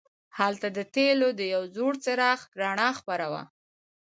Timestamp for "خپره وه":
2.99-3.43